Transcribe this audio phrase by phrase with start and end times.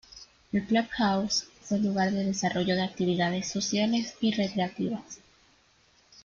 [0.51, 5.19] El club house es el lugar de desarrollo de actividades sociales y recreativas.